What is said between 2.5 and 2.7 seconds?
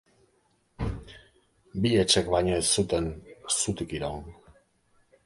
ez